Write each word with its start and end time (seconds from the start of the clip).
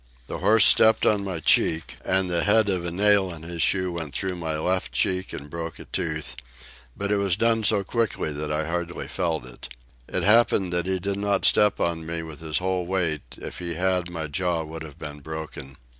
The 0.25 0.39
horse 0.39 0.65
stepped 0.65 1.05
on 1.05 1.23
my 1.23 1.39
cheek, 1.39 1.93
and 2.03 2.27
the 2.27 2.43
head 2.43 2.69
of 2.69 2.83
a 2.85 2.89
nail 2.89 3.31
in 3.31 3.43
his 3.43 3.61
shoe 3.61 3.91
went 3.91 4.15
through 4.15 4.35
my 4.35 4.57
left 4.57 4.91
cheek 4.93 5.31
and 5.31 5.47
broke 5.47 5.77
a 5.77 5.85
tooth, 5.85 6.35
but 6.97 7.11
it 7.11 7.17
was 7.17 7.35
done 7.35 7.63
so 7.63 7.83
quickly 7.83 8.31
that 8.31 8.51
I 8.51 8.65
hardly 8.65 9.07
felt 9.07 9.45
it. 9.45 9.69
It 10.07 10.23
happened 10.23 10.73
that 10.73 10.87
he 10.87 10.97
did 10.97 11.19
not 11.19 11.45
step 11.45 11.79
on 11.79 12.03
me 12.03 12.23
with 12.23 12.39
his 12.39 12.57
whole 12.57 12.87
weight, 12.87 13.21
if 13.37 13.59
he 13.59 13.75
had 13.75 14.09
my 14.09 14.25
jaw 14.25 14.63
would 14.63 14.81
have 14.81 14.97
been 14.97 15.19
broken. 15.19 15.77